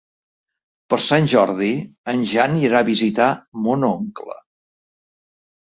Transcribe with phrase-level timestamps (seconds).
[0.93, 1.69] Per Sant Jordi
[2.15, 3.29] en Jan irà a visitar
[3.69, 4.39] mon oncle.